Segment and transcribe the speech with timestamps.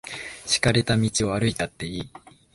[0.47, 2.09] 敷かれた道を歩いたっていい。